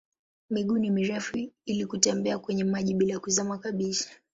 Miguu 0.49 0.77
ni 0.77 0.89
mirefu 0.91 1.37
ili 1.65 1.85
kutembea 1.85 2.39
kwenye 2.39 2.63
maji 2.63 2.93
bila 2.93 3.19
kuzama 3.19 3.57
kabisa. 3.57 4.09